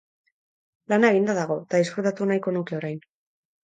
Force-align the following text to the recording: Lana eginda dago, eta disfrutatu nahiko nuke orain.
Lana 0.93 1.13
eginda 1.15 1.37
dago, 1.41 1.61
eta 1.69 1.85
disfrutatu 1.85 2.31
nahiko 2.35 2.59
nuke 2.61 2.83
orain. 2.83 3.03